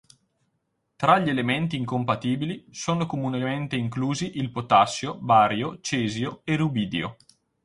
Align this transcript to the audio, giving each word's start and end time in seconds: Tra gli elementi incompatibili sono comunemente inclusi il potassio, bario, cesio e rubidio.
Tra 0.95 1.19
gli 1.19 1.29
elementi 1.29 1.75
incompatibili 1.75 2.65
sono 2.71 3.05
comunemente 3.05 3.75
inclusi 3.75 4.35
il 4.39 4.49
potassio, 4.49 5.19
bario, 5.19 5.79
cesio 5.79 6.41
e 6.43 6.55
rubidio. 6.55 7.17